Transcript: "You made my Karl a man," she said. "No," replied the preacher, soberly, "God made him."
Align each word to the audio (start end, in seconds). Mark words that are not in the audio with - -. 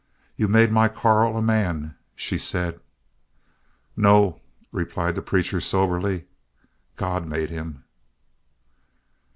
"You 0.35 0.47
made 0.47 0.71
my 0.71 0.87
Karl 0.87 1.37
a 1.37 1.43
man," 1.43 1.93
she 2.15 2.35
said. 2.39 2.79
"No," 3.95 4.41
replied 4.71 5.13
the 5.13 5.21
preacher, 5.21 5.61
soberly, 5.61 6.25
"God 6.95 7.27
made 7.27 7.51
him." 7.51 7.83